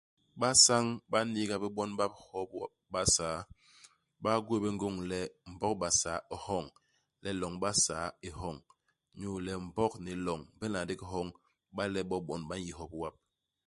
[0.35, 3.39] Ibasañ ba n'niiga bé bon bap hop wap Basaa,
[4.23, 5.19] ba gwéé bé ngôñ le
[5.51, 6.65] Mbog Basaa i hoñ,
[7.23, 8.57] le loñ i Basaa i hoñ,
[9.13, 11.27] inyu le Mbog ni loñ bi nla ndigi hoñ
[11.71, 13.15] iba le bo bon ba n'yi hop wap.